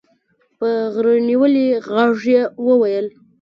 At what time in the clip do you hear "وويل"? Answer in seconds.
2.65-3.05